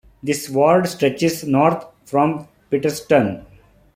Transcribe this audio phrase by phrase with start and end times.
[0.23, 3.45] This ward stretches north from Peterston.